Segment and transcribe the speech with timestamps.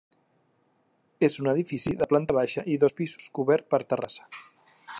[1.27, 4.27] És un edifici de planta baixa i dos pisos cobert per terrassa.